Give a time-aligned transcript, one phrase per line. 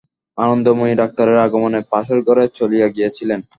[0.37, 3.39] আনন্দময়ী ডাক্তারের আগমনে পাশের ঘরে চলিয়া গিয়াছিলেন।